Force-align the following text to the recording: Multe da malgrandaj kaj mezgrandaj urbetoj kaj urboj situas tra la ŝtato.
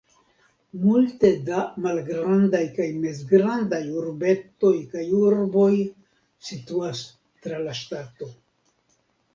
Multe 0.83 1.29
da 1.49 1.59
malgrandaj 1.85 2.63
kaj 2.79 2.87
mezgrandaj 3.03 3.83
urbetoj 4.01 4.75
kaj 4.95 5.05
urboj 5.21 5.71
situas 6.51 7.07
tra 7.47 7.63
la 7.69 7.79
ŝtato. 7.85 8.35